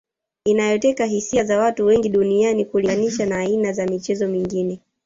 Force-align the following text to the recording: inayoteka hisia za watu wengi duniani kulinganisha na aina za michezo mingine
inayoteka 0.45 1.05
hisia 1.05 1.43
za 1.43 1.59
watu 1.61 1.85
wengi 1.85 2.09
duniani 2.09 2.65
kulinganisha 2.65 3.25
na 3.25 3.37
aina 3.37 3.73
za 3.73 3.85
michezo 3.85 4.27
mingine 4.27 4.79